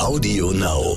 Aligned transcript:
Audio 0.00 0.50
Now. 0.52 0.96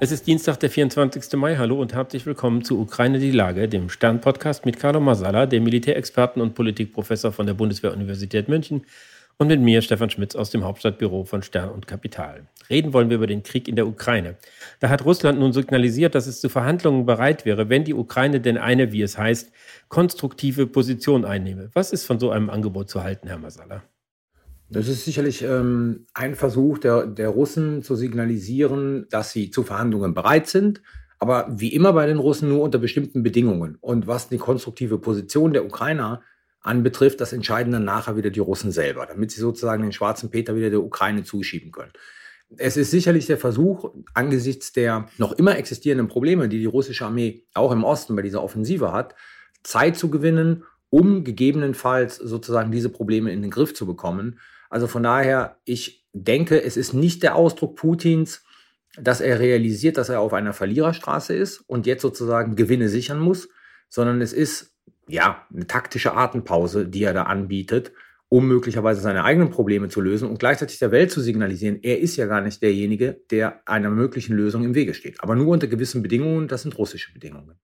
Es 0.00 0.10
ist 0.10 0.26
Dienstag, 0.26 0.58
der 0.58 0.68
24. 0.68 1.32
Mai. 1.34 1.56
Hallo 1.56 1.80
und 1.80 1.94
herzlich 1.94 2.26
willkommen 2.26 2.64
zu 2.64 2.80
Ukraine 2.80 3.20
die 3.20 3.30
Lage, 3.30 3.68
dem 3.68 3.88
Stern-Podcast 3.88 4.66
mit 4.66 4.80
Carlo 4.80 4.98
Masala, 4.98 5.46
dem 5.46 5.62
Militärexperten 5.62 6.42
und 6.42 6.56
Politikprofessor 6.56 7.30
von 7.30 7.46
der 7.46 7.54
Bundeswehr-Universität 7.54 8.48
München 8.48 8.84
und 9.38 9.48
mit 9.48 9.60
mir, 9.60 9.82
Stefan 9.82 10.10
Schmitz, 10.10 10.34
aus 10.34 10.50
dem 10.50 10.64
Hauptstadtbüro 10.64 11.24
von 11.24 11.42
Stern 11.42 11.70
und 11.70 11.86
Kapital. 11.86 12.46
Reden 12.70 12.92
wollen 12.92 13.10
wir 13.10 13.16
über 13.16 13.26
den 13.26 13.42
Krieg 13.42 13.68
in 13.68 13.76
der 13.76 13.86
Ukraine. 13.86 14.36
Da 14.80 14.88
hat 14.88 15.04
Russland 15.04 15.38
nun 15.38 15.52
signalisiert, 15.52 16.14
dass 16.14 16.26
es 16.26 16.40
zu 16.40 16.48
Verhandlungen 16.48 17.04
bereit 17.04 17.44
wäre, 17.44 17.68
wenn 17.68 17.84
die 17.84 17.94
Ukraine 17.94 18.40
denn 18.40 18.58
eine, 18.58 18.92
wie 18.92 19.02
es 19.02 19.18
heißt, 19.18 19.52
konstruktive 19.88 20.66
Position 20.66 21.24
einnehme. 21.24 21.70
Was 21.74 21.92
ist 21.92 22.06
von 22.06 22.18
so 22.18 22.30
einem 22.30 22.50
Angebot 22.50 22.88
zu 22.88 23.02
halten, 23.02 23.28
Herr 23.28 23.38
Masala? 23.38 23.82
Das 24.70 24.88
ist 24.88 25.04
sicherlich 25.04 25.42
ähm, 25.42 26.06
ein 26.14 26.34
Versuch 26.34 26.78
der, 26.78 27.06
der 27.06 27.28
Russen 27.28 27.82
zu 27.82 27.96
signalisieren, 27.96 29.06
dass 29.10 29.30
sie 29.30 29.50
zu 29.50 29.62
Verhandlungen 29.62 30.14
bereit 30.14 30.46
sind, 30.46 30.82
aber 31.18 31.46
wie 31.50 31.72
immer 31.72 31.92
bei 31.92 32.06
den 32.06 32.18
Russen 32.18 32.48
nur 32.48 32.62
unter 32.62 32.78
bestimmten 32.78 33.22
Bedingungen. 33.22 33.76
Und 33.80 34.06
was 34.06 34.28
die 34.28 34.38
konstruktive 34.38 34.98
Position 34.98 35.52
der 35.52 35.64
Ukrainer 35.64 36.22
anbetrifft, 36.64 37.20
das 37.20 37.32
entscheiden 37.32 37.72
dann 37.72 37.84
nachher 37.84 38.16
wieder 38.16 38.30
die 38.30 38.40
Russen 38.40 38.72
selber, 38.72 39.06
damit 39.06 39.30
sie 39.30 39.40
sozusagen 39.40 39.82
den 39.82 39.92
schwarzen 39.92 40.30
Peter 40.30 40.56
wieder 40.56 40.70
der 40.70 40.82
Ukraine 40.82 41.22
zuschieben 41.22 41.70
können. 41.70 41.92
Es 42.56 42.76
ist 42.76 42.90
sicherlich 42.90 43.26
der 43.26 43.38
Versuch, 43.38 43.94
angesichts 44.14 44.72
der 44.72 45.06
noch 45.18 45.32
immer 45.32 45.56
existierenden 45.56 46.08
Probleme, 46.08 46.48
die 46.48 46.58
die 46.58 46.66
russische 46.66 47.04
Armee 47.04 47.44
auch 47.54 47.70
im 47.70 47.84
Osten 47.84 48.16
bei 48.16 48.22
dieser 48.22 48.42
Offensive 48.42 48.92
hat, 48.92 49.14
Zeit 49.62 49.96
zu 49.96 50.10
gewinnen, 50.10 50.64
um 50.90 51.24
gegebenenfalls 51.24 52.16
sozusagen 52.16 52.72
diese 52.72 52.88
Probleme 52.88 53.32
in 53.32 53.42
den 53.42 53.50
Griff 53.50 53.74
zu 53.74 53.86
bekommen. 53.86 54.38
Also 54.70 54.86
von 54.86 55.02
daher, 55.02 55.58
ich 55.64 56.06
denke, 56.12 56.62
es 56.62 56.76
ist 56.76 56.94
nicht 56.94 57.22
der 57.22 57.34
Ausdruck 57.34 57.76
Putins, 57.76 58.42
dass 58.96 59.20
er 59.20 59.40
realisiert, 59.40 59.96
dass 59.96 60.08
er 60.08 60.20
auf 60.20 60.32
einer 60.32 60.52
Verliererstraße 60.52 61.34
ist 61.34 61.58
und 61.66 61.86
jetzt 61.86 62.02
sozusagen 62.02 62.56
Gewinne 62.56 62.88
sichern 62.88 63.18
muss, 63.18 63.48
sondern 63.88 64.20
es 64.20 64.32
ist 64.32 64.73
ja, 65.08 65.46
eine 65.52 65.66
taktische 65.66 66.14
Atempause, 66.14 66.86
die 66.86 67.04
er 67.04 67.14
da 67.14 67.24
anbietet, 67.24 67.92
um 68.28 68.48
möglicherweise 68.48 69.00
seine 69.00 69.24
eigenen 69.24 69.50
Probleme 69.50 69.88
zu 69.88 70.00
lösen 70.00 70.28
und 70.28 70.38
gleichzeitig 70.38 70.78
der 70.78 70.90
Welt 70.90 71.10
zu 71.10 71.20
signalisieren, 71.20 71.78
er 71.82 72.00
ist 72.00 72.16
ja 72.16 72.26
gar 72.26 72.40
nicht 72.40 72.62
derjenige, 72.62 73.20
der 73.30 73.60
einer 73.66 73.90
möglichen 73.90 74.34
Lösung 74.34 74.64
im 74.64 74.74
Wege 74.74 74.94
steht. 74.94 75.22
Aber 75.22 75.36
nur 75.36 75.48
unter 75.48 75.66
gewissen 75.66 76.02
Bedingungen, 76.02 76.48
das 76.48 76.62
sind 76.62 76.76
russische 76.76 77.12
Bedingungen. 77.12 77.56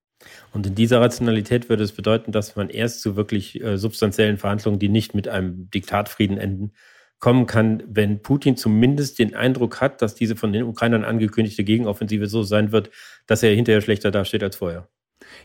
Und 0.52 0.66
in 0.66 0.74
dieser 0.74 1.00
Rationalität 1.00 1.68
würde 1.68 1.82
es 1.82 1.92
bedeuten, 1.92 2.30
dass 2.30 2.54
man 2.56 2.68
erst 2.68 3.00
zu 3.00 3.16
wirklich 3.16 3.60
äh, 3.62 3.78
substanziellen 3.78 4.36
Verhandlungen, 4.36 4.78
die 4.78 4.90
nicht 4.90 5.14
mit 5.14 5.28
einem 5.28 5.70
Diktatfrieden 5.70 6.38
enden, 6.38 6.72
kommen 7.18 7.46
kann, 7.46 7.82
wenn 7.86 8.22
Putin 8.22 8.56
zumindest 8.56 9.18
den 9.18 9.34
Eindruck 9.34 9.80
hat, 9.80 10.02
dass 10.02 10.14
diese 10.14 10.36
von 10.36 10.52
den 10.52 10.62
Ukrainern 10.62 11.04
angekündigte 11.04 11.64
Gegenoffensive 11.64 12.26
so 12.26 12.42
sein 12.42 12.72
wird, 12.72 12.90
dass 13.26 13.42
er 13.42 13.54
hinterher 13.54 13.82
schlechter 13.82 14.10
dasteht 14.10 14.42
als 14.42 14.56
vorher. 14.56 14.88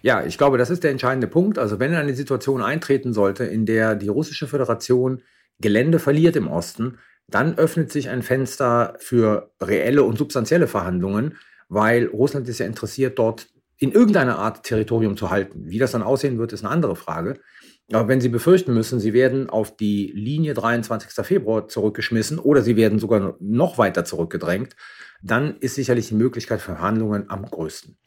Ja, 0.02 0.25
ich 0.25 0.38
glaube, 0.38 0.58
das 0.58 0.69
ist 0.69 0.83
der 0.83 0.91
entscheidende 0.91 1.28
Punkt. 1.28 1.58
Also 1.58 1.80
wenn 1.80 1.94
eine 1.94 2.14
Situation 2.14 2.61
eintreten 2.61 3.14
sollte, 3.14 3.44
in 3.45 3.66
der 3.66 3.95
die 3.95 4.08
russische 4.08 4.47
Föderation 4.47 5.22
Gelände 5.59 6.00
verliert 6.00 6.36
im 6.36 6.47
Osten, 6.47 6.97
dann 7.28 7.58
öffnet 7.58 7.91
sich 7.91 8.09
ein 8.09 8.22
Fenster 8.22 8.95
für 9.00 9.52
reelle 9.61 10.03
und 10.03 10.17
substanzielle 10.17 10.67
Verhandlungen, 10.67 11.38
weil 11.69 12.06
Russland 12.08 12.47
ist 12.47 12.59
ja 12.59 12.66
interessiert, 12.66 13.17
dort 13.17 13.47
in 13.78 13.91
irgendeiner 13.91 14.38
Art 14.38 14.63
Territorium 14.63 15.17
zu 15.17 15.31
halten. 15.31 15.63
Wie 15.66 15.80
das 15.80 15.91
dann 15.91 16.03
aussehen 16.03 16.38
wird, 16.38 16.53
ist 16.53 16.63
eine 16.63 16.72
andere 16.72 16.95
Frage. 16.95 17.39
Aber 17.91 18.08
wenn 18.08 18.22
Sie 18.22 18.30
befürchten 18.30 18.73
müssen, 18.73 19.00
Sie 19.00 19.13
werden 19.13 19.50
auf 19.50 19.75
die 19.75 20.11
Linie 20.16 20.53
23. 20.53 21.25
Februar 21.25 21.67
zurückgeschmissen 21.67 22.39
oder 22.39 22.61
Sie 22.61 22.78
werden 22.78 23.00
sogar 23.00 23.36
noch 23.39 23.78
weiter 23.78 24.06
zurückgedrängt, 24.06 24.75
dann 25.25 25.58
ist 25.58 25.74
sicherlich 25.74 26.09
die 26.09 26.13
Möglichkeit 26.13 26.62
für 26.62 26.74
Verhandlungen 26.74 27.31
am 27.31 27.46
größten. 27.46 27.97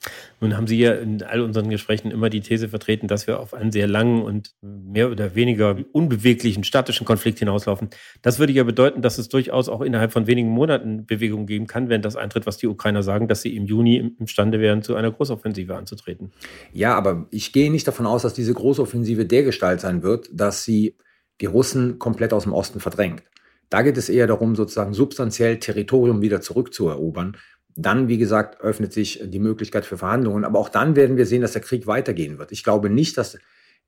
Nun 0.40 0.56
haben 0.56 0.68
Sie 0.68 0.78
ja 0.78 0.94
in 0.94 1.20
all 1.22 1.40
unseren 1.40 1.68
Gesprächen 1.68 2.12
immer 2.12 2.30
die 2.30 2.40
These 2.40 2.68
vertreten, 2.68 3.08
dass 3.08 3.26
wir 3.26 3.40
auf 3.40 3.54
einen 3.54 3.72
sehr 3.72 3.88
langen 3.88 4.22
und 4.22 4.54
mehr 4.60 5.10
oder 5.10 5.34
weniger 5.34 5.76
unbeweglichen 5.90 6.62
statischen 6.62 7.04
Konflikt 7.04 7.40
hinauslaufen. 7.40 7.90
Das 8.22 8.38
würde 8.38 8.52
ja 8.52 8.62
bedeuten, 8.62 9.02
dass 9.02 9.18
es 9.18 9.28
durchaus 9.28 9.68
auch 9.68 9.80
innerhalb 9.80 10.12
von 10.12 10.28
wenigen 10.28 10.50
Monaten 10.50 11.06
Bewegung 11.06 11.46
geben 11.46 11.66
kann, 11.66 11.88
wenn 11.88 12.02
das 12.02 12.14
eintritt, 12.14 12.46
was 12.46 12.56
die 12.56 12.68
Ukrainer 12.68 13.02
sagen, 13.02 13.26
dass 13.26 13.42
sie 13.42 13.56
im 13.56 13.66
Juni 13.66 13.96
imstande 14.20 14.60
wären, 14.60 14.82
zu 14.82 14.94
einer 14.94 15.10
Großoffensive 15.10 15.74
anzutreten. 15.74 16.30
Ja, 16.72 16.94
aber 16.94 17.26
ich 17.32 17.52
gehe 17.52 17.72
nicht 17.72 17.88
davon 17.88 18.06
aus, 18.06 18.22
dass 18.22 18.34
diese 18.34 18.54
Großoffensive 18.54 19.26
dergestalt 19.26 19.80
sein 19.80 20.04
wird, 20.04 20.28
dass 20.32 20.62
sie 20.62 20.96
die 21.40 21.46
Russen 21.46 21.98
komplett 21.98 22.32
aus 22.32 22.44
dem 22.44 22.52
Osten 22.52 22.78
verdrängt. 22.78 23.22
Da 23.70 23.82
geht 23.82 23.98
es 23.98 24.08
eher 24.08 24.26
darum, 24.26 24.56
sozusagen 24.56 24.94
substanziell 24.94 25.58
Territorium 25.58 26.22
wieder 26.22 26.40
zurückzuerobern. 26.40 27.36
Dann, 27.74 28.08
wie 28.08 28.18
gesagt, 28.18 28.60
öffnet 28.60 28.92
sich 28.92 29.22
die 29.24 29.38
Möglichkeit 29.38 29.84
für 29.84 29.98
Verhandlungen. 29.98 30.44
Aber 30.44 30.58
auch 30.58 30.68
dann 30.68 30.96
werden 30.96 31.16
wir 31.16 31.26
sehen, 31.26 31.42
dass 31.42 31.52
der 31.52 31.62
Krieg 31.62 31.86
weitergehen 31.86 32.38
wird. 32.38 32.50
Ich 32.50 32.64
glaube 32.64 32.90
nicht, 32.90 33.16
dass 33.18 33.38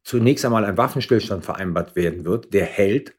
zunächst 0.04 0.44
einmal 0.44 0.64
ein 0.64 0.76
Waffenstillstand 0.76 1.44
vereinbart 1.44 1.96
werden 1.96 2.24
wird, 2.24 2.52
der 2.52 2.64
hält 2.64 3.14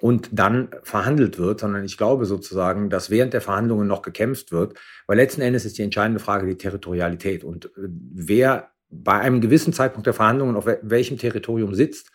und 0.00 0.28
dann 0.32 0.70
verhandelt 0.82 1.38
wird, 1.38 1.60
sondern 1.60 1.84
ich 1.84 1.96
glaube 1.96 2.24
sozusagen, 2.24 2.90
dass 2.90 3.10
während 3.10 3.32
der 3.32 3.40
Verhandlungen 3.40 3.88
noch 3.88 4.02
gekämpft 4.02 4.52
wird, 4.52 4.78
weil 5.06 5.16
letzten 5.16 5.40
Endes 5.40 5.64
ist 5.64 5.78
die 5.78 5.82
entscheidende 5.82 6.20
Frage 6.20 6.46
die 6.46 6.56
Territorialität 6.56 7.42
und 7.42 7.66
äh, 7.66 7.88
wer 8.12 8.70
bei 8.88 9.18
einem 9.18 9.40
gewissen 9.40 9.72
Zeitpunkt 9.72 10.06
der 10.06 10.14
Verhandlungen 10.14 10.56
auf 10.56 10.66
welchem 10.82 11.18
Territorium 11.18 11.74
sitzt, 11.74 12.10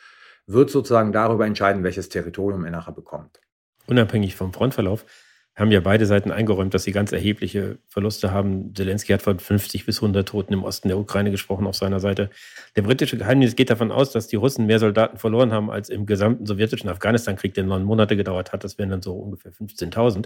wird 0.48 0.70
sozusagen 0.70 1.12
darüber 1.12 1.46
entscheiden, 1.46 1.84
welches 1.84 2.10
Territorium 2.10 2.66
er 2.66 2.72
nachher 2.72 2.94
bekommt 2.94 3.40
unabhängig 3.88 4.36
vom 4.36 4.54
Frontverlauf, 4.54 5.06
haben 5.56 5.72
ja 5.72 5.80
beide 5.80 6.06
Seiten 6.06 6.32
eingeräumt, 6.32 6.74
dass 6.74 6.84
sie 6.84 6.92
ganz 6.92 7.14
erhebliche 7.14 7.78
Verluste 7.88 8.32
haben. 8.32 8.76
Zelensky 8.76 9.14
hat 9.14 9.22
von 9.22 9.40
50 9.40 9.86
bis 9.86 9.98
100 9.98 10.28
Toten 10.28 10.54
im 10.54 10.64
Osten 10.64 10.90
der 10.90 10.98
Ukraine 10.98 11.32
gesprochen 11.32 11.66
auf 11.66 11.76
seiner 11.76 12.02
Seite. 12.02 12.30
Der 12.76 12.82
britische 12.82 13.18
Geheimdienst 13.18 13.56
geht 13.56 13.70
davon 13.70 13.92
aus, 13.92 14.12
dass 14.12 14.28
die 14.28 14.36
Russen 14.36 14.66
mehr 14.66 14.80
Soldaten 14.80 15.18
verloren 15.18 15.54
haben 15.54 15.72
als 15.72 15.88
im 15.88 16.06
gesamten 16.06 16.46
sowjetischen 16.46 16.90
Afghanistan-Krieg, 16.90 17.54
der 17.54 17.64
neun 17.64 17.84
Monate 17.84 18.18
gedauert 18.18 18.52
hat. 18.52 18.66
Das 18.66 18.78
wären 18.78 18.90
dann 18.90 19.02
so 19.02 19.14
ungefähr 19.14 19.54
15.000. 19.54 20.26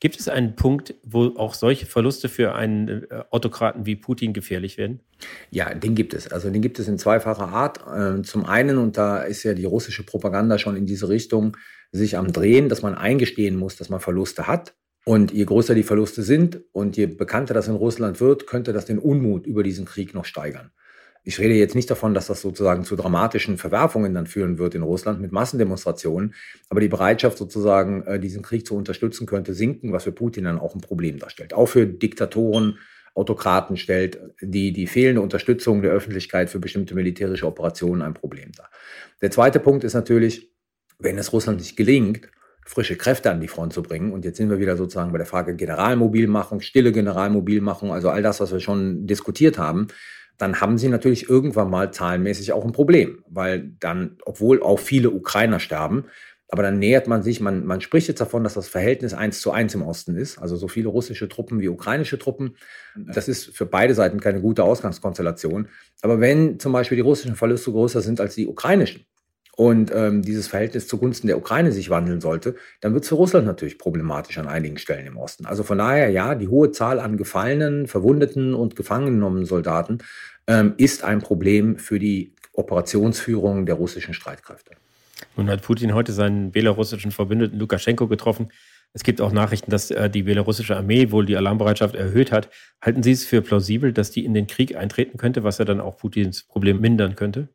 Gibt 0.00 0.18
es 0.18 0.28
einen 0.28 0.56
Punkt, 0.56 0.94
wo 1.04 1.34
auch 1.36 1.54
solche 1.54 1.86
Verluste 1.86 2.28
für 2.28 2.54
einen 2.54 3.04
äh, 3.10 3.24
Autokraten 3.30 3.86
wie 3.86 3.96
Putin 3.96 4.32
gefährlich 4.32 4.76
werden? 4.76 5.00
Ja, 5.50 5.72
den 5.72 5.94
gibt 5.94 6.14
es. 6.14 6.32
Also 6.32 6.50
den 6.50 6.62
gibt 6.62 6.78
es 6.78 6.88
in 6.88 6.98
zweifacher 6.98 7.48
Art. 7.48 7.80
Ähm, 7.94 8.24
zum 8.24 8.44
einen, 8.44 8.78
und 8.78 8.96
da 8.96 9.22
ist 9.22 9.44
ja 9.44 9.54
die 9.54 9.64
russische 9.64 10.04
Propaganda 10.04 10.58
schon 10.58 10.76
in 10.76 10.86
diese 10.86 11.08
Richtung 11.08 11.56
sich 11.94 12.16
am 12.16 12.32
Drehen, 12.32 12.68
dass 12.68 12.82
man 12.82 12.94
eingestehen 12.94 13.56
muss, 13.56 13.76
dass 13.76 13.88
man 13.88 14.00
Verluste 14.00 14.46
hat. 14.46 14.74
Und 15.06 15.32
je 15.32 15.44
größer 15.44 15.74
die 15.74 15.82
Verluste 15.82 16.22
sind 16.22 16.62
und 16.72 16.96
je 16.96 17.06
bekannter 17.06 17.54
das 17.54 17.68
in 17.68 17.74
Russland 17.74 18.20
wird, 18.20 18.46
könnte 18.46 18.72
das 18.72 18.86
den 18.86 18.98
Unmut 18.98 19.46
über 19.46 19.62
diesen 19.62 19.84
Krieg 19.84 20.14
noch 20.14 20.24
steigern. 20.24 20.72
Ich 21.22 21.38
rede 21.38 21.54
jetzt 21.54 21.74
nicht 21.74 21.90
davon, 21.90 22.14
dass 22.14 22.26
das 22.26 22.40
sozusagen 22.40 22.84
zu 22.84 22.96
dramatischen 22.96 23.56
Verwerfungen 23.56 24.12
dann 24.12 24.26
führen 24.26 24.58
wird 24.58 24.74
in 24.74 24.82
Russland 24.82 25.20
mit 25.20 25.32
Massendemonstrationen, 25.32 26.34
aber 26.68 26.80
die 26.80 26.88
Bereitschaft 26.88 27.38
sozusagen, 27.38 28.02
äh, 28.06 28.18
diesen 28.18 28.42
Krieg 28.42 28.66
zu 28.66 28.76
unterstützen, 28.76 29.26
könnte 29.26 29.54
sinken, 29.54 29.92
was 29.92 30.04
für 30.04 30.12
Putin 30.12 30.44
dann 30.44 30.58
auch 30.58 30.74
ein 30.74 30.80
Problem 30.80 31.18
darstellt. 31.18 31.54
Auch 31.54 31.66
für 31.66 31.86
Diktatoren, 31.86 32.78
Autokraten 33.14 33.76
stellt 33.76 34.20
die, 34.40 34.72
die 34.72 34.86
fehlende 34.86 35.22
Unterstützung 35.22 35.82
der 35.82 35.92
Öffentlichkeit 35.92 36.50
für 36.50 36.58
bestimmte 36.58 36.94
militärische 36.94 37.46
Operationen 37.46 38.02
ein 38.02 38.14
Problem 38.14 38.50
dar. 38.56 38.70
Der 39.22 39.30
zweite 39.30 39.60
Punkt 39.60 39.84
ist 39.84 39.94
natürlich, 39.94 40.53
wenn 40.98 41.18
es 41.18 41.32
Russland 41.32 41.58
nicht 41.58 41.76
gelingt, 41.76 42.28
frische 42.66 42.96
Kräfte 42.96 43.30
an 43.30 43.40
die 43.40 43.48
Front 43.48 43.72
zu 43.72 43.82
bringen. 43.82 44.12
Und 44.12 44.24
jetzt 44.24 44.38
sind 44.38 44.48
wir 44.48 44.58
wieder 44.58 44.76
sozusagen 44.76 45.12
bei 45.12 45.18
der 45.18 45.26
Frage 45.26 45.54
Generalmobilmachung, 45.54 46.60
stille 46.60 46.92
Generalmobilmachung, 46.92 47.92
also 47.92 48.08
all 48.08 48.22
das, 48.22 48.40
was 48.40 48.52
wir 48.52 48.60
schon 48.60 49.06
diskutiert 49.06 49.58
haben 49.58 49.88
dann 50.38 50.60
haben 50.60 50.78
sie 50.78 50.88
natürlich 50.88 51.28
irgendwann 51.28 51.70
mal 51.70 51.92
zahlenmäßig 51.92 52.52
auch 52.52 52.64
ein 52.64 52.72
Problem, 52.72 53.22
weil 53.28 53.72
dann, 53.80 54.18
obwohl 54.24 54.62
auch 54.62 54.78
viele 54.78 55.10
Ukrainer 55.10 55.60
sterben, 55.60 56.06
aber 56.48 56.62
dann 56.62 56.78
nähert 56.78 57.08
man 57.08 57.22
sich, 57.22 57.40
man, 57.40 57.64
man 57.64 57.80
spricht 57.80 58.06
jetzt 58.08 58.20
davon, 58.20 58.44
dass 58.44 58.54
das 58.54 58.68
Verhältnis 58.68 59.14
eins 59.14 59.40
zu 59.40 59.50
eins 59.50 59.74
im 59.74 59.82
Osten 59.82 60.16
ist, 60.16 60.38
also 60.38 60.56
so 60.56 60.68
viele 60.68 60.88
russische 60.88 61.28
Truppen 61.28 61.60
wie 61.60 61.68
ukrainische 61.68 62.18
Truppen. 62.18 62.56
Das 62.96 63.28
ist 63.28 63.56
für 63.56 63.66
beide 63.66 63.94
Seiten 63.94 64.20
keine 64.20 64.40
gute 64.40 64.62
Ausgangskonstellation. 64.62 65.68
Aber 66.02 66.20
wenn 66.20 66.60
zum 66.60 66.72
Beispiel 66.72 66.96
die 66.96 67.02
russischen 67.02 67.34
Verluste 67.34 67.72
größer 67.72 68.02
sind 68.02 68.20
als 68.20 68.34
die 68.34 68.46
ukrainischen, 68.46 69.06
und 69.56 69.92
ähm, 69.94 70.22
dieses 70.22 70.48
Verhältnis 70.48 70.88
zugunsten 70.88 71.28
der 71.28 71.38
Ukraine 71.38 71.72
sich 71.72 71.90
wandeln 71.90 72.20
sollte, 72.20 72.56
dann 72.80 72.92
wird 72.92 73.04
es 73.04 73.08
für 73.08 73.14
Russland 73.14 73.46
natürlich 73.46 73.78
problematisch 73.78 74.38
an 74.38 74.48
einigen 74.48 74.78
Stellen 74.78 75.06
im 75.06 75.16
Osten. 75.16 75.46
Also 75.46 75.62
von 75.62 75.78
daher, 75.78 76.10
ja, 76.10 76.34
die 76.34 76.48
hohe 76.48 76.72
Zahl 76.72 76.98
an 76.98 77.16
gefallenen, 77.16 77.86
verwundeten 77.86 78.54
und 78.54 78.74
gefangen 78.74 79.06
genommenen 79.06 79.46
Soldaten 79.46 79.98
ähm, 80.46 80.74
ist 80.76 81.04
ein 81.04 81.20
Problem 81.20 81.78
für 81.78 81.98
die 81.98 82.34
Operationsführung 82.52 83.66
der 83.66 83.76
russischen 83.76 84.14
Streitkräfte. 84.14 84.72
Nun 85.36 85.48
hat 85.48 85.62
Putin 85.62 85.94
heute 85.94 86.12
seinen 86.12 86.50
belarussischen 86.50 87.10
Verbündeten 87.10 87.58
Lukaschenko 87.58 88.08
getroffen. 88.08 88.48
Es 88.92 89.02
gibt 89.02 89.20
auch 89.20 89.32
Nachrichten, 89.32 89.72
dass 89.72 89.88
die 89.88 90.22
belarussische 90.22 90.76
Armee 90.76 91.10
wohl 91.10 91.26
die 91.26 91.36
Alarmbereitschaft 91.36 91.96
erhöht 91.96 92.30
hat. 92.30 92.48
Halten 92.80 93.02
Sie 93.02 93.10
es 93.10 93.24
für 93.24 93.42
plausibel, 93.42 93.92
dass 93.92 94.12
die 94.12 94.24
in 94.24 94.34
den 94.34 94.46
Krieg 94.46 94.76
eintreten 94.76 95.18
könnte, 95.18 95.42
was 95.42 95.58
ja 95.58 95.64
dann 95.64 95.80
auch 95.80 95.96
Putins 95.96 96.44
Problem 96.44 96.80
mindern 96.80 97.16
könnte? 97.16 97.48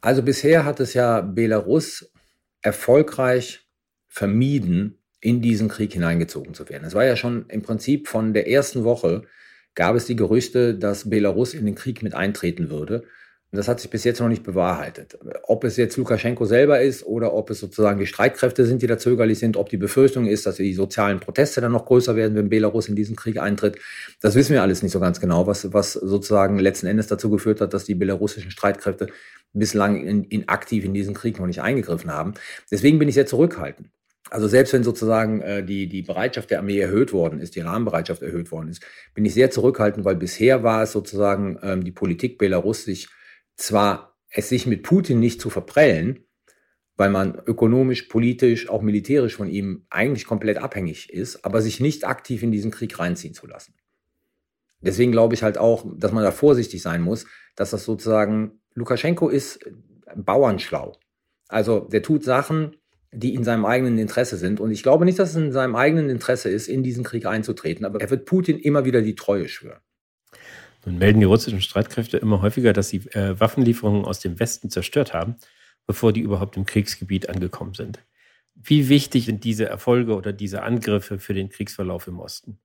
Also 0.00 0.22
bisher 0.22 0.64
hat 0.64 0.80
es 0.80 0.94
ja 0.94 1.20
Belarus 1.20 2.12
erfolgreich 2.62 3.66
vermieden, 4.06 4.98
in 5.20 5.42
diesen 5.42 5.68
Krieg 5.68 5.92
hineingezogen 5.92 6.54
zu 6.54 6.68
werden. 6.68 6.84
Es 6.84 6.94
war 6.94 7.04
ja 7.04 7.16
schon 7.16 7.46
im 7.48 7.62
Prinzip 7.62 8.08
von 8.08 8.32
der 8.32 8.48
ersten 8.48 8.84
Woche 8.84 9.22
gab 9.74 9.96
es 9.96 10.06
die 10.06 10.16
Gerüchte, 10.16 10.74
dass 10.74 11.10
Belarus 11.10 11.54
in 11.54 11.66
den 11.66 11.74
Krieg 11.74 12.02
mit 12.02 12.14
eintreten 12.14 12.70
würde. 12.70 13.04
Das 13.50 13.66
hat 13.66 13.80
sich 13.80 13.88
bis 13.88 14.04
jetzt 14.04 14.20
noch 14.20 14.28
nicht 14.28 14.42
bewahrheitet. 14.42 15.18
Ob 15.44 15.64
es 15.64 15.78
jetzt 15.78 15.96
Lukaschenko 15.96 16.44
selber 16.44 16.82
ist 16.82 17.06
oder 17.06 17.32
ob 17.32 17.48
es 17.48 17.60
sozusagen 17.60 17.98
die 17.98 18.06
Streitkräfte 18.06 18.66
sind, 18.66 18.82
die 18.82 18.86
da 18.86 18.98
zögerlich 18.98 19.38
sind, 19.38 19.56
ob 19.56 19.70
die 19.70 19.78
Befürchtung 19.78 20.26
ist, 20.26 20.44
dass 20.44 20.56
die 20.56 20.74
sozialen 20.74 21.18
Proteste 21.18 21.62
dann 21.62 21.72
noch 21.72 21.86
größer 21.86 22.14
werden, 22.14 22.36
wenn 22.36 22.50
Belarus 22.50 22.88
in 22.88 22.96
diesen 22.96 23.16
Krieg 23.16 23.40
eintritt, 23.40 23.78
das 24.20 24.34
wissen 24.34 24.52
wir 24.52 24.60
alles 24.60 24.82
nicht 24.82 24.92
so 24.92 25.00
ganz 25.00 25.18
genau, 25.18 25.46
was, 25.46 25.72
was 25.72 25.94
sozusagen 25.94 26.58
letzten 26.58 26.88
Endes 26.88 27.06
dazu 27.06 27.30
geführt 27.30 27.62
hat, 27.62 27.72
dass 27.72 27.84
die 27.84 27.94
belarussischen 27.94 28.50
Streitkräfte 28.50 29.06
bislang 29.54 30.04
in, 30.04 30.24
in 30.24 30.46
aktiv 30.48 30.84
in 30.84 30.92
diesen 30.92 31.14
Krieg 31.14 31.38
noch 31.38 31.46
nicht 31.46 31.62
eingegriffen 31.62 32.12
haben. 32.12 32.34
Deswegen 32.70 32.98
bin 32.98 33.08
ich 33.08 33.14
sehr 33.14 33.26
zurückhaltend. 33.26 33.88
Also 34.30 34.46
selbst 34.46 34.74
wenn 34.74 34.84
sozusagen 34.84 35.40
äh, 35.40 35.64
die, 35.64 35.88
die 35.88 36.02
Bereitschaft 36.02 36.50
der 36.50 36.58
Armee 36.58 36.78
erhöht 36.78 37.14
worden 37.14 37.40
ist, 37.40 37.56
die 37.56 37.60
Rahmenbereitschaft 37.60 38.20
erhöht 38.20 38.52
worden 38.52 38.68
ist, 38.68 38.82
bin 39.14 39.24
ich 39.24 39.32
sehr 39.32 39.50
zurückhaltend, 39.50 40.04
weil 40.04 40.16
bisher 40.16 40.62
war 40.62 40.82
es 40.82 40.92
sozusagen 40.92 41.58
ähm, 41.62 41.82
die 41.82 41.92
Politik 41.92 42.36
Belarus, 42.36 42.84
sich 42.84 43.08
zwar 43.58 44.16
es 44.30 44.48
sich 44.48 44.66
mit 44.66 44.82
Putin 44.82 45.20
nicht 45.20 45.40
zu 45.40 45.50
verprellen, 45.50 46.24
weil 46.96 47.10
man 47.10 47.40
ökonomisch, 47.46 48.02
politisch, 48.02 48.68
auch 48.68 48.82
militärisch 48.82 49.36
von 49.36 49.48
ihm 49.48 49.86
eigentlich 49.90 50.26
komplett 50.26 50.58
abhängig 50.58 51.12
ist, 51.12 51.44
aber 51.44 51.60
sich 51.60 51.80
nicht 51.80 52.06
aktiv 52.06 52.42
in 52.42 52.50
diesen 52.50 52.70
Krieg 52.70 52.98
reinziehen 52.98 53.34
zu 53.34 53.46
lassen. 53.46 53.74
Deswegen 54.80 55.12
glaube 55.12 55.34
ich 55.34 55.42
halt 55.42 55.58
auch, 55.58 55.86
dass 55.96 56.12
man 56.12 56.24
da 56.24 56.30
vorsichtig 56.30 56.82
sein 56.82 57.02
muss, 57.02 57.26
dass 57.56 57.70
das 57.70 57.84
sozusagen, 57.84 58.60
Lukaschenko 58.74 59.28
ist 59.28 59.60
bauernschlau. 60.16 60.98
Also 61.48 61.80
der 61.80 62.02
tut 62.02 62.24
Sachen, 62.24 62.76
die 63.12 63.34
in 63.34 63.44
seinem 63.44 63.64
eigenen 63.64 63.98
Interesse 63.98 64.36
sind. 64.36 64.60
Und 64.60 64.70
ich 64.70 64.82
glaube 64.82 65.04
nicht, 65.04 65.18
dass 65.18 65.30
es 65.30 65.36
in 65.36 65.52
seinem 65.52 65.76
eigenen 65.76 66.10
Interesse 66.10 66.50
ist, 66.50 66.68
in 66.68 66.82
diesen 66.82 67.04
Krieg 67.04 67.26
einzutreten, 67.26 67.86
aber 67.86 68.00
er 68.00 68.10
wird 68.10 68.26
Putin 68.26 68.58
immer 68.58 68.84
wieder 68.84 69.02
die 69.02 69.14
Treue 69.14 69.48
schwören. 69.48 69.80
Nun 70.88 70.96
melden 70.96 71.20
die 71.20 71.26
russischen 71.26 71.60
Streitkräfte 71.60 72.16
immer 72.16 72.40
häufiger, 72.40 72.72
dass 72.72 72.88
sie 72.88 73.02
äh, 73.12 73.38
Waffenlieferungen 73.38 74.06
aus 74.06 74.20
dem 74.20 74.40
Westen 74.40 74.70
zerstört 74.70 75.12
haben, 75.12 75.36
bevor 75.86 76.14
die 76.14 76.22
überhaupt 76.22 76.56
im 76.56 76.64
Kriegsgebiet 76.64 77.28
angekommen 77.28 77.74
sind. 77.74 77.98
Wie 78.54 78.88
wichtig 78.88 79.26
sind 79.26 79.44
diese 79.44 79.66
Erfolge 79.66 80.14
oder 80.14 80.32
diese 80.32 80.62
Angriffe 80.62 81.18
für 81.18 81.34
den 81.34 81.50
Kriegsverlauf 81.50 82.06
im 82.06 82.18
Osten? 82.18 82.58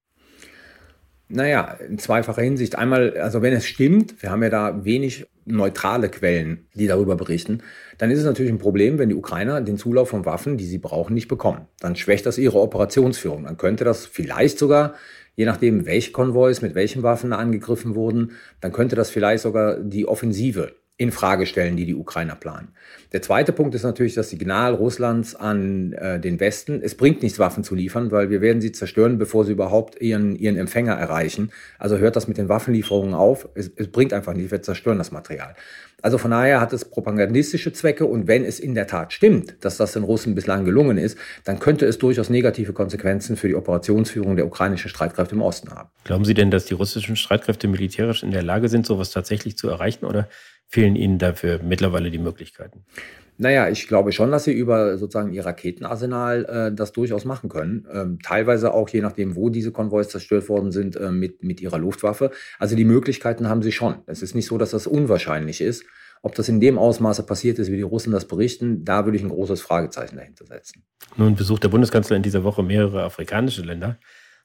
Naja, 1.27 1.73
in 1.73 1.97
zweifacher 1.97 2.41
Hinsicht. 2.41 2.77
Einmal, 2.77 3.17
also 3.17 3.41
wenn 3.41 3.53
es 3.53 3.65
stimmt, 3.65 4.21
wir 4.21 4.31
haben 4.31 4.43
ja 4.43 4.49
da 4.49 4.85
wenig 4.85 5.25
neutrale 5.45 6.09
Quellen, 6.09 6.67
die 6.73 6.87
darüber 6.87 7.17
berichten, 7.17 7.61
dann 7.97 8.09
ist 8.09 8.19
es 8.19 8.25
natürlich 8.25 8.51
ein 8.51 8.57
Problem, 8.57 8.99
wenn 8.99 9.09
die 9.09 9.15
Ukrainer 9.15 9.59
den 9.59 9.77
Zulauf 9.77 10.09
von 10.09 10.25
Waffen, 10.25 10.57
die 10.57 10.65
sie 10.65 10.77
brauchen, 10.77 11.13
nicht 11.13 11.27
bekommen. 11.27 11.67
Dann 11.79 11.97
schwächt 11.97 12.25
das 12.25 12.37
ihre 12.37 12.59
Operationsführung. 12.59 13.43
Dann 13.43 13.57
könnte 13.57 13.83
das 13.83 14.05
vielleicht 14.05 14.57
sogar 14.57 14.93
je 15.35 15.45
nachdem, 15.45 15.85
welche 15.85 16.11
Konvois 16.11 16.61
mit 16.61 16.75
welchen 16.75 17.03
Waffen 17.03 17.33
angegriffen 17.33 17.95
wurden, 17.95 18.31
dann 18.61 18.71
könnte 18.71 18.95
das 18.95 19.09
vielleicht 19.09 19.43
sogar 19.43 19.79
die 19.79 20.07
Offensive 20.07 20.75
in 20.95 21.11
Frage 21.11 21.47
stellen, 21.47 21.75
die 21.75 21.85
die 21.85 21.95
Ukrainer 21.95 22.35
planen. 22.35 22.69
Der 23.13 23.23
zweite 23.23 23.51
Punkt 23.51 23.73
ist 23.73 23.83
natürlich 23.83 24.13
das 24.13 24.29
Signal 24.29 24.75
Russlands 24.75 25.35
an 25.35 25.93
äh, 25.93 26.19
den 26.19 26.39
Westen. 26.39 26.81
Es 26.83 26.95
bringt 26.95 27.23
nichts, 27.23 27.39
Waffen 27.39 27.63
zu 27.63 27.73
liefern, 27.73 28.11
weil 28.11 28.29
wir 28.29 28.41
werden 28.41 28.61
sie 28.61 28.71
zerstören, 28.71 29.17
bevor 29.17 29.43
sie 29.43 29.53
überhaupt 29.53 29.99
ihren, 30.01 30.35
ihren 30.35 30.55
Empfänger 30.55 30.93
erreichen. 30.93 31.51
Also 31.79 31.97
hört 31.97 32.15
das 32.15 32.27
mit 32.27 32.37
den 32.37 32.47
Waffenlieferungen 32.47 33.15
auf. 33.15 33.49
Es, 33.55 33.71
es 33.75 33.91
bringt 33.91 34.13
einfach 34.13 34.33
nicht, 34.33 34.51
wir 34.51 34.61
zerstören 34.61 34.99
das 34.99 35.11
Material. 35.11 35.55
Also 36.03 36.17
von 36.17 36.31
daher 36.31 36.59
hat 36.59 36.73
es 36.73 36.83
propagandistische 36.83 37.71
Zwecke 37.71 38.05
und 38.05 38.27
wenn 38.27 38.43
es 38.43 38.59
in 38.59 38.75
der 38.75 38.87
Tat 38.87 39.13
stimmt, 39.13 39.55
dass 39.61 39.77
das 39.77 39.93
den 39.93 40.03
Russen 40.03 40.35
bislang 40.35 40.65
gelungen 40.65 40.97
ist, 40.97 41.17
dann 41.45 41.59
könnte 41.59 41.85
es 41.85 41.97
durchaus 41.97 42.29
negative 42.29 42.73
Konsequenzen 42.73 43.37
für 43.37 43.47
die 43.47 43.55
Operationsführung 43.55 44.35
der 44.35 44.45
ukrainischen 44.45 44.89
Streitkräfte 44.89 45.33
im 45.33 45.41
Osten 45.41 45.71
haben. 45.71 45.89
Glauben 46.03 46.25
Sie 46.25 46.33
denn, 46.33 46.51
dass 46.51 46.65
die 46.65 46.73
russischen 46.73 47.15
Streitkräfte 47.15 47.69
militärisch 47.69 48.21
in 48.21 48.31
der 48.31 48.43
Lage 48.43 48.67
sind, 48.67 48.85
sowas 48.85 49.11
tatsächlich 49.11 49.57
zu 49.57 49.69
erreichen 49.69 50.03
oder 50.03 50.27
fehlen 50.67 50.97
Ihnen 50.97 51.19
dafür 51.19 51.61
mittlerweile 51.63 52.11
die 52.11 52.19
Möglichkeiten? 52.19 52.83
Naja, 53.37 53.69
ich 53.69 53.87
glaube 53.87 54.11
schon, 54.11 54.31
dass 54.31 54.43
sie 54.43 54.53
über 54.53 54.97
sozusagen 54.97 55.33
ihr 55.33 55.45
Raketenarsenal 55.45 56.45
äh, 56.45 56.75
das 56.75 56.91
durchaus 56.91 57.25
machen 57.25 57.49
können. 57.49 57.87
Ähm, 57.91 58.19
teilweise 58.21 58.73
auch 58.73 58.89
je 58.89 59.01
nachdem, 59.01 59.35
wo 59.35 59.49
diese 59.49 59.71
Konvois 59.71 60.05
zerstört 60.05 60.49
worden 60.49 60.71
sind, 60.71 60.95
äh, 60.95 61.11
mit, 61.11 61.43
mit 61.43 61.61
ihrer 61.61 61.79
Luftwaffe. 61.79 62.31
Also 62.59 62.75
die 62.75 62.85
Möglichkeiten 62.85 63.49
haben 63.49 63.63
sie 63.63 63.71
schon. 63.71 63.95
Es 64.05 64.21
ist 64.21 64.35
nicht 64.35 64.47
so, 64.47 64.57
dass 64.57 64.71
das 64.71 64.87
unwahrscheinlich 64.87 65.61
ist. 65.61 65.85
Ob 66.21 66.35
das 66.35 66.47
in 66.47 66.61
dem 66.61 66.77
Ausmaße 66.77 67.23
passiert 67.23 67.59
ist, 67.59 67.69
wie 67.69 67.75
die 67.75 67.81
Russen 67.81 68.13
das 68.13 68.25
berichten, 68.25 68.85
da 68.85 69.05
würde 69.05 69.17
ich 69.17 69.23
ein 69.23 69.29
großes 69.29 69.61
Fragezeichen 69.61 70.15
dahinter 70.15 70.45
setzen. 70.45 70.83
Nun 71.17 71.35
besucht 71.35 71.63
der 71.63 71.69
Bundeskanzler 71.69 72.15
in 72.15 72.23
dieser 72.23 72.45
Woche 72.45 72.63
mehrere 72.63 73.03
afrikanische 73.03 73.61
Länder. 73.61 73.97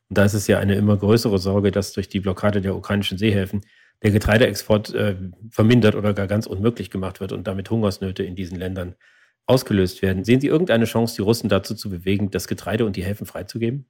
Und 0.08 0.19
da 0.19 0.25
ist 0.25 0.35
es 0.35 0.49
ja 0.49 0.58
eine 0.58 0.75
immer 0.75 0.96
größere 0.96 1.38
Sorge, 1.38 1.70
dass 1.70 1.93
durch 1.93 2.08
die 2.08 2.20
Blockade 2.20 2.61
der 2.61 2.75
ukrainischen 2.75 3.19
Seehäfen 3.19 3.61
der 4.03 4.11
Getreideexport 4.12 4.95
äh, 4.95 5.17
vermindert 5.50 5.95
oder 5.95 6.15
gar 6.15 6.27
ganz 6.27 6.47
unmöglich 6.47 6.91
gemacht 6.91 7.21
wird 7.21 7.33
und 7.33 7.47
damit 7.47 7.71
Hungersnöte 7.71 8.23
in 8.23 8.37
diesen 8.37 8.59
Ländern 8.59 8.95
ausgelöst 9.47 10.03
werden. 10.03 10.25
Sehen 10.25 10.41
Sie 10.41 10.47
irgendeine 10.47 10.85
Chance, 10.85 11.17
die 11.17 11.23
Russen 11.23 11.49
dazu 11.49 11.75
zu 11.75 11.91
bewegen, 11.91 12.31
das 12.31 12.49
Getreide 12.49 12.85
und 12.85 12.97
die 12.97 13.03
Häfen 13.03 13.27
freizugeben? 13.27 13.87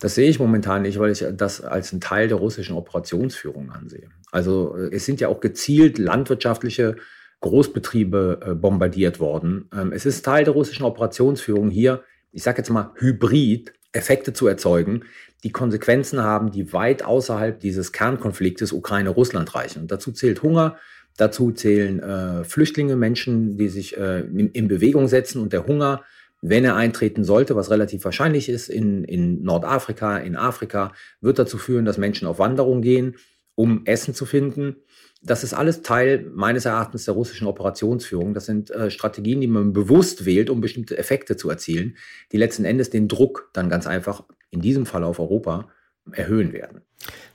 Das 0.00 0.16
sehe 0.16 0.28
ich 0.28 0.38
momentan 0.38 0.82
nicht, 0.82 0.98
weil 0.98 1.12
ich 1.12 1.24
das 1.34 1.62
als 1.62 1.92
einen 1.92 2.00
Teil 2.00 2.28
der 2.28 2.36
russischen 2.36 2.76
Operationsführung 2.76 3.70
ansehe. 3.70 4.08
Also 4.32 4.76
äh, 4.76 4.94
es 4.94 5.06
sind 5.06 5.20
ja 5.20 5.28
auch 5.28 5.40
gezielt 5.40 5.98
landwirtschaftliche 5.98 6.96
Großbetriebe 7.40 8.40
äh, 8.42 8.54
bombardiert 8.54 9.20
worden. 9.20 9.68
Ähm, 9.72 9.92
es 9.92 10.06
ist 10.06 10.24
Teil 10.24 10.44
der 10.44 10.54
russischen 10.54 10.84
Operationsführung 10.84 11.70
hier, 11.70 12.02
ich 12.32 12.42
sage 12.42 12.58
jetzt 12.58 12.70
mal 12.70 12.92
hybrid, 12.96 13.72
Effekte 13.94 14.32
zu 14.32 14.46
erzeugen, 14.46 15.04
die 15.44 15.52
Konsequenzen 15.52 16.22
haben, 16.22 16.50
die 16.50 16.72
weit 16.72 17.04
außerhalb 17.04 17.60
dieses 17.60 17.92
Kernkonfliktes 17.92 18.72
Ukraine-Russland 18.72 19.54
reichen. 19.54 19.82
Und 19.82 19.90
dazu 19.90 20.12
zählt 20.12 20.42
Hunger, 20.42 20.76
dazu 21.16 21.52
zählen 21.52 22.00
äh, 22.00 22.44
Flüchtlinge, 22.44 22.96
Menschen, 22.96 23.56
die 23.56 23.68
sich 23.68 23.96
äh, 23.96 24.20
in, 24.20 24.50
in, 24.50 24.68
Bewegung 24.68 25.06
setzen 25.06 25.40
und 25.40 25.52
der 25.52 25.66
Hunger, 25.66 26.02
wenn 26.40 26.64
er 26.64 26.76
eintreten 26.76 27.24
sollte, 27.24 27.56
was 27.56 27.70
relativ 27.70 28.04
wahrscheinlich 28.04 28.48
ist, 28.48 28.68
in, 28.68 29.04
in 29.04 29.42
Nordafrika, 29.42 30.18
in 30.18 30.36
Afrika, 30.36 30.92
wird 31.20 31.38
dazu 31.38 31.58
führen, 31.58 31.84
dass 31.84 31.98
Menschen 31.98 32.26
auf 32.26 32.38
Wanderung 32.38 32.82
gehen, 32.82 33.16
um 33.54 33.82
Essen 33.86 34.14
zu 34.14 34.26
finden. 34.26 34.76
Das 35.24 35.42
ist 35.42 35.54
alles 35.54 35.82
Teil 35.82 36.30
meines 36.34 36.66
Erachtens 36.66 37.06
der 37.06 37.14
russischen 37.14 37.46
Operationsführung. 37.46 38.34
Das 38.34 38.46
sind 38.46 38.70
äh, 38.70 38.90
Strategien, 38.90 39.40
die 39.40 39.46
man 39.46 39.72
bewusst 39.72 40.26
wählt, 40.26 40.50
um 40.50 40.60
bestimmte 40.60 40.98
Effekte 40.98 41.36
zu 41.36 41.48
erzielen, 41.48 41.96
die 42.32 42.36
letzten 42.36 42.64
Endes 42.64 42.90
den 42.90 43.08
Druck 43.08 43.48
dann 43.54 43.70
ganz 43.70 43.86
einfach 43.86 44.24
in 44.50 44.60
diesem 44.60 44.86
Fall 44.86 45.02
auf 45.02 45.18
Europa, 45.18 45.68
erhöhen 46.12 46.52
werden. 46.52 46.82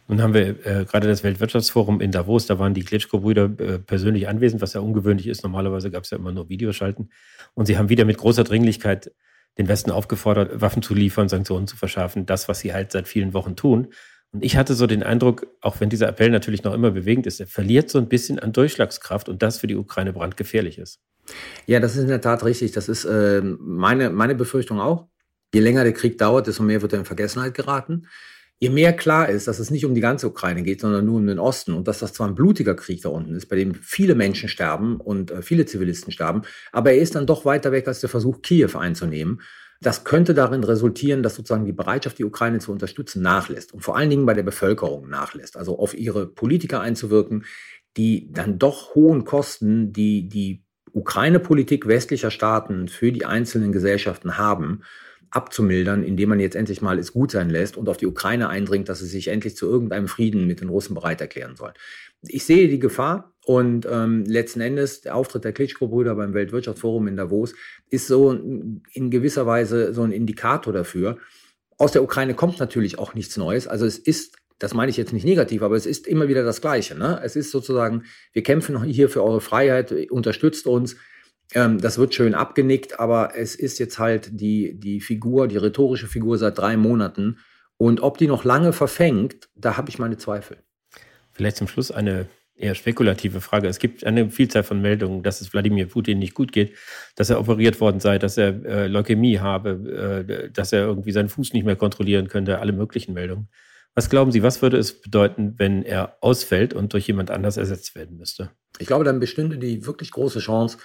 Nun 0.08 0.22
haben 0.22 0.34
wir 0.34 0.66
äh, 0.66 0.86
gerade 0.86 1.08
das 1.08 1.24
Weltwirtschaftsforum 1.24 2.02
in 2.02 2.12
Davos, 2.12 2.46
da 2.46 2.58
waren 2.60 2.74
die 2.74 2.84
Klitschko-Brüder 2.84 3.52
äh, 3.60 3.80
persönlich 3.80 4.28
anwesend, 4.28 4.62
was 4.62 4.74
ja 4.74 4.82
ungewöhnlich 4.82 5.28
ist. 5.28 5.44
Normalerweise 5.44 5.92
gab 5.92 6.04
es 6.04 6.10
ja 6.10 6.18
immer 6.18 6.32
nur 6.32 6.50
Videoschalten. 6.50 7.12
Und 7.54 7.66
sie 7.66 7.78
haben 7.78 7.90
wieder 7.90 8.06
mit 8.06 8.18
großer 8.18 8.44
Dringlichkeit 8.44 9.12
den 9.58 9.68
Westen 9.68 9.92
aufgefordert, 9.92 10.62
Waffen 10.62 10.82
zu 10.82 10.94
liefern, 10.94 11.30
Sanktionen 11.30 11.68
zu 11.68 11.76
verschärfen, 11.76 12.26
das, 12.26 12.48
was 12.48 12.60
sie 12.60 12.74
halt 12.74 12.92
seit 12.92 13.08
vielen 13.08 13.34
Wochen 13.34 13.56
tun. 13.56 13.90
Und 14.32 14.44
ich 14.44 14.58
hatte 14.58 14.76
so 14.76 14.86
den 14.86 15.02
Eindruck, 15.02 15.48
auch 15.62 15.80
wenn 15.80 15.90
dieser 15.90 16.08
Appell 16.08 16.30
natürlich 16.30 16.64
noch 16.64 16.74
immer 16.74 16.92
bewegend 16.92 17.26
ist, 17.26 17.40
er 17.40 17.48
verliert 17.48 17.90
so 17.90 17.98
ein 17.98 18.08
bisschen 18.08 18.40
an 18.40 18.54
Durchschlagskraft 18.54 19.28
und 19.28 19.42
das 19.42 19.58
für 19.58 19.68
die 19.68 19.76
Ukraine 19.76 20.14
brandgefährlich 20.14 20.78
ist. 20.78 21.00
Ja, 21.66 21.80
das 21.80 21.96
ist 21.96 22.04
in 22.04 22.10
der 22.10 22.22
Tat 22.22 22.44
richtig. 22.44 22.72
Das 22.72 22.90
ist 22.90 23.06
äh, 23.06 23.42
meine, 23.42 24.10
meine 24.10 24.36
Befürchtung 24.36 24.80
auch. 24.80 25.08
Je 25.54 25.62
länger 25.62 25.84
der 25.84 25.94
Krieg 25.94 26.18
dauert, 26.18 26.48
desto 26.48 26.62
mehr 26.62 26.82
wird 26.82 26.94
er 26.94 27.00
in 27.00 27.06
Vergessenheit 27.06 27.56
geraten. 27.56 28.08
Je 28.60 28.70
mehr 28.70 28.94
klar 28.94 29.30
ist, 29.30 29.48
dass 29.48 29.58
es 29.58 29.72
nicht 29.72 29.86
um 29.86 29.96
die 29.96 30.02
ganze 30.02 30.28
Ukraine 30.28 30.64
geht, 30.64 30.82
sondern 30.82 31.06
nur 31.06 31.16
um 31.16 31.26
den 31.26 31.40
Osten 31.40 31.74
und 31.74 31.88
dass 31.88 32.00
das 32.00 32.14
zwar 32.14 32.28
ein 32.28 32.36
blutiger 32.36 32.76
Krieg 32.76 33.02
da 33.02 33.10
unten 33.10 33.34
ist, 33.34 33.48
bei 33.48 33.56
dem 33.56 33.74
viele 33.74 34.16
Menschen 34.16 34.50
sterben 34.50 35.00
und 35.00 35.32
äh, 35.32 35.42
viele 35.42 35.66
Zivilisten 35.66 36.12
sterben, 36.12 36.42
aber 36.72 36.92
er 36.92 37.00
ist 37.00 37.16
dann 37.16 37.26
doch 37.26 37.46
weiter 37.46 37.72
weg 37.72 37.88
als 37.88 38.02
der 38.02 38.10
Versuch, 38.10 38.42
Kiew 38.42 38.78
einzunehmen. 38.78 39.42
Das 39.82 40.04
könnte 40.04 40.34
darin 40.34 40.64
resultieren, 40.64 41.24
dass 41.24 41.36
sozusagen 41.36 41.66
die 41.66 41.72
Bereitschaft, 41.72 42.20
die 42.20 42.26
Ukraine 42.26 42.60
zu 42.60 42.72
unterstützen, 42.72 43.22
nachlässt 43.22 43.74
und 43.74 43.82
vor 43.82 43.96
allen 43.96 44.10
Dingen 44.10 44.26
bei 44.26 44.34
der 44.34 44.44
Bevölkerung 44.44 45.08
nachlässt, 45.10 45.56
also 45.56 45.80
auf 45.80 45.94
ihre 45.94 46.28
Politiker 46.28 46.82
einzuwirken, 46.82 47.46
die 47.96 48.32
dann 48.32 48.60
doch 48.60 48.94
hohen 48.96 49.24
Kosten, 49.24 49.94
die 49.94 50.28
die 50.28 50.64
Ukraine-Politik 50.92 51.88
westlicher 51.88 52.32
Staaten 52.32 52.88
für 52.88 53.12
die 53.12 53.26
einzelnen 53.26 53.72
Gesellschaften 53.72 54.38
haben, 54.38 54.82
abzumildern, 55.32 56.04
indem 56.04 56.30
man 56.30 56.40
jetzt 56.40 56.56
endlich 56.56 56.82
mal 56.82 56.98
es 56.98 57.14
gut 57.14 57.32
sein 57.32 57.50
lässt 57.50 57.78
und 57.78 57.90
auf 57.90 57.98
die 57.98 58.08
Ukraine 58.08 58.50
eindringt, 58.50 58.90
dass 58.90 59.00
sie 59.00 59.08
sich 59.08 59.28
endlich 59.28 59.56
zu 59.56 59.68
irgendeinem 59.68 60.08
Frieden 60.08 60.48
mit 60.48 60.62
den 60.62 60.70
Russen 60.70 60.96
bereit 60.96 61.22
erklären 61.22 61.56
soll. 61.56 61.74
Ich 62.24 62.46
sehe 62.46 62.68
die 62.68 62.80
Gefahr 62.80 63.34
und 63.46 63.88
ähm, 63.90 64.26
letzten 64.26 64.62
Endes 64.62 65.02
der 65.02 65.16
Auftritt 65.16 65.44
der 65.44 65.54
Klitschko-Brüder 65.54 66.16
beim 66.16 66.34
Weltwirtschaftsforum 66.34 67.08
in 67.08 67.18
Davos 67.18 67.54
ist 67.90 68.08
so 68.08 68.32
in 68.32 69.10
gewisser 69.10 69.46
Weise 69.46 69.94
so 69.94 70.04
ein 70.04 70.12
Indikator 70.12 70.74
dafür. 70.74 71.18
Aus 71.78 71.92
der 71.94 72.04
Ukraine 72.04 72.34
kommt 72.34 72.60
natürlich 72.60 73.00
auch 73.00 73.14
nichts 73.14 73.38
Neues. 73.38 73.68
Also 73.68 73.86
es 73.86 73.98
ist 73.98 74.40
das 74.60 74.74
meine 74.74 74.90
ich 74.90 74.98
jetzt 74.98 75.14
nicht 75.14 75.26
negativ, 75.26 75.62
aber 75.62 75.76
es 75.78 75.86
ist 75.86 76.06
immer 76.06 76.28
wieder 76.28 76.44
das 76.44 76.62
Gleiche. 76.62 76.94
Ne? 76.94 77.20
Es 77.24 77.36
ist 77.36 77.50
sozusagen, 77.50 78.04
wir 78.34 78.44
kämpfen 78.44 78.84
hier 78.84 79.10
für 79.10 79.24
eure 79.24 79.42
Freiheit, 79.42 79.92
unterstützt 80.12 80.68
uns. 80.68 80.98
Ähm, 81.54 81.80
das 81.80 81.98
wird 81.98 82.14
schön 82.14 82.36
abgenickt, 82.36 83.00
aber 83.00 83.36
es 83.36 83.56
ist 83.56 83.80
jetzt 83.80 84.00
halt 84.00 84.40
die, 84.40 84.80
die 84.80 85.02
Figur, 85.02 85.48
die 85.48 85.58
rhetorische 85.58 86.08
Figur 86.08 86.38
seit 86.38 86.58
drei 86.58 86.78
Monaten. 86.78 87.40
Und 87.78 88.02
ob 88.02 88.18
die 88.18 88.28
noch 88.28 88.44
lange 88.44 88.74
verfängt, 88.74 89.50
da 89.56 89.78
habe 89.78 89.90
ich 89.90 90.00
meine 90.00 90.18
Zweifel. 90.18 90.58
Vielleicht 91.32 91.58
zum 91.58 91.68
Schluss 91.68 91.92
eine 91.92 92.28
eher 92.60 92.76
spekulative 92.76 93.42
Frage. 93.42 93.68
Es 93.68 93.80
gibt 93.80 94.04
eine 94.04 94.30
Vielzahl 94.30 94.64
von 94.64 94.82
Meldungen, 94.82 95.24
dass 95.24 95.40
es 95.40 95.54
Wladimir 95.54 95.88
Putin 95.88 96.20
nicht 96.20 96.34
gut 96.34 96.52
geht, 96.52 96.76
dass 97.16 97.30
er 97.30 97.40
operiert 97.40 97.80
worden 97.80 98.02
sei, 98.02 98.20
dass 98.20 98.38
er 98.38 98.66
äh, 98.66 98.88
Leukämie 98.88 99.40
habe, 99.40 100.26
äh, 100.28 100.52
dass 100.52 100.74
er 100.74 100.82
irgendwie 100.82 101.14
seinen 101.14 101.30
Fuß 101.30 101.54
nicht 101.54 101.66
mehr 101.66 101.78
kontrollieren 101.78 102.28
könnte, 102.28 102.60
alle 102.60 102.74
möglichen 102.74 103.14
Meldungen. 103.14 103.48
Was 103.96 104.10
glauben 104.10 104.32
Sie, 104.32 104.44
was 104.44 104.62
würde 104.62 104.78
es 104.78 105.02
bedeuten, 105.02 105.56
wenn 105.58 105.84
er 105.84 106.18
ausfällt 106.22 106.74
und 106.74 106.94
durch 106.94 107.08
jemand 107.08 107.32
anders 107.32 107.58
ersetzt 107.58 107.96
werden 107.96 108.18
müsste? 108.18 108.52
Ich 108.78 108.88
glaube, 108.88 109.04
dann 109.04 109.20
bestünde 109.20 109.58
die 109.58 109.86
wirklich 109.86 110.12
große 110.12 110.40
Chance, 110.40 110.78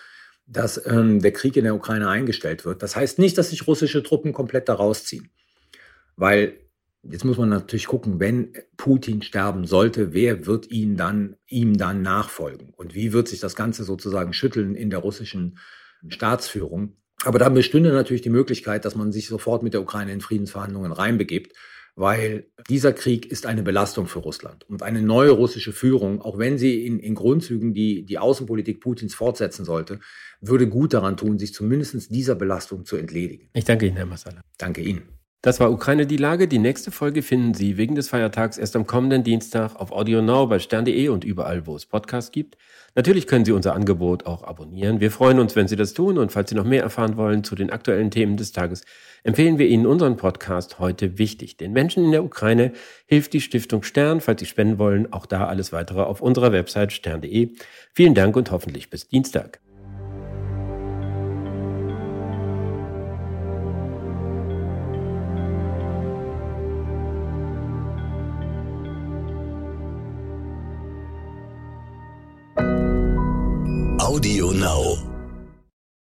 dass 0.47 0.85
ähm, 0.87 1.21
der 1.21 1.33
Krieg 1.33 1.57
in 1.57 1.65
der 1.65 1.75
Ukraine 1.75 2.09
eingestellt 2.09 2.65
wird. 2.65 2.83
Das 2.83 2.97
heißt 2.97 3.19
nicht, 3.19 3.39
dass 3.39 3.51
sich 3.51 3.67
russische 3.67 4.03
Truppen 4.03 4.33
komplett 4.33 4.69
da 4.69 4.75
rausziehen. 4.75 5.31
Weil 6.17 6.59
Jetzt 7.07 7.25
muss 7.25 7.37
man 7.37 7.51
natürlich 7.51 7.87
gucken, 7.87 8.19
wenn 8.19 8.55
Putin 8.79 9.21
sterben 9.21 9.67
sollte, 9.67 10.15
wer 10.15 10.47
wird 10.47 10.71
ihn 10.71 10.97
dann, 10.97 11.37
ihm 11.47 11.77
dann 11.77 12.01
nachfolgen? 12.01 12.73
Und 12.75 12.95
wie 12.95 13.13
wird 13.13 13.29
sich 13.29 13.41
das 13.41 13.55
Ganze 13.55 13.85
sozusagen 13.85 14.33
schütteln 14.33 14.75
in 14.75 14.89
der 14.89 15.01
russischen 15.01 15.59
Staatsführung? 16.09 16.97
Aber 17.25 17.39
da 17.39 17.51
bestünde 17.51 17.93
natürlich 17.93 18.23
die 18.23 18.31
Möglichkeit, 18.31 18.87
dass 18.87 18.95
man 18.95 19.13
sich 19.13 19.29
sofort 19.29 19.63
mit 19.63 19.75
der 19.75 19.83
Ukraine 19.83 20.13
in 20.13 20.23
Friedensverhandlungen 20.23 20.93
reinbegibt, 20.93 21.55
weil 21.97 22.47
dieser 22.69 22.93
Krieg 22.93 23.27
ist 23.27 23.47
eine 23.47 23.63
Belastung 23.63 24.07
für 24.07 24.19
Russland. 24.19 24.69
Und 24.69 24.83
eine 24.83 25.01
neue 25.01 25.31
russische 25.31 25.73
Führung, 25.73 26.21
auch 26.21 26.39
wenn 26.39 26.59
sie 26.59 26.87
in, 26.87 26.99
in 26.99 27.15
Grundzügen 27.15 27.73
die, 27.73 28.05
die 28.05 28.19
Außenpolitik 28.19 28.81
Putins 28.81 29.15
fortsetzen 29.15 29.65
sollte, 29.65 30.01
würde 30.41 30.69
gut 30.69 30.93
daran 30.93 31.17
tun, 31.17 31.39
sich 31.39 31.55
zumindest 31.55 32.15
dieser 32.15 32.35
Belastung 32.35 32.85
zu 32.85 32.97
entledigen. 32.97 33.49
Ich 33.53 33.65
danke 33.65 33.87
Ihnen, 33.87 33.97
Herr 33.97 34.07
Massala. 34.07 34.41
Danke 34.59 34.83
Ihnen. 34.83 35.03
Das 35.45 35.61
war 35.61 35.71
Ukraine 35.71 36.07
die 36.07 36.17
Lage. 36.17 36.49
Die 36.49 36.59
nächste 36.59 36.91
Folge 36.91 37.21
finden 37.21 37.53
Sie 37.53 37.77
wegen 37.77 37.95
des 37.95 38.09
Feiertags 38.09 38.57
erst 38.57 38.77
am 38.77 38.87
kommenden 38.87 39.25
Dienstag 39.25 39.77
auf 39.77 39.93
Audio 39.93 40.23
Now 40.23 40.47
bei 40.47 40.59
stern.de 40.59 41.09
und 41.11 41.23
überall, 41.23 41.67
wo 41.67 41.77
es 41.77 41.85
Podcasts 41.85 42.33
gibt. 42.33 42.57
Natürlich 42.95 43.27
können 43.27 43.45
Sie 43.45 43.53
unser 43.53 43.75
Angebot 43.75 44.25
auch 44.25 44.43
abonnieren. 44.43 45.01
Wir 45.01 45.11
freuen 45.11 45.39
uns, 45.39 45.55
wenn 45.55 45.69
Sie 45.69 45.77
das 45.77 45.93
tun 45.93 46.17
und 46.17 46.33
falls 46.33 46.49
Sie 46.49 46.57
noch 46.57 46.65
mehr 46.65 46.83
erfahren 46.83 47.19
wollen 47.19 47.45
zu 47.45 47.57
den 47.57 47.69
aktuellen 47.69 48.11
Themen 48.11 48.39
des 48.39 48.53
Tages, 48.53 48.87
empfehlen 49.23 49.59
wir 49.59 49.69
Ihnen 49.69 49.85
unseren 49.85 50.17
Podcast 50.17 50.79
heute 50.79 51.19
wichtig. 51.19 51.59
Den 51.59 51.75
Menschen 51.75 52.07
in 52.07 52.13
der 52.13 52.25
Ukraine 52.25 52.73
hilft 53.05 53.35
die 53.35 53.43
Stiftung 53.43 53.83
Stern. 53.83 54.23
Falls 54.23 54.41
Sie 54.41 54.47
spenden 54.47 54.79
wollen, 54.79 55.13
auch 55.13 55.27
da 55.27 55.47
alles 55.47 55.75
weitere 55.75 56.01
auf 56.01 56.23
unserer 56.23 56.53
Website 56.53 56.91
stern.de. 56.91 57.51
Vielen 57.93 58.15
Dank 58.15 58.35
und 58.35 58.51
hoffentlich 58.51 58.89
bis 58.89 59.09
Dienstag. 59.09 59.61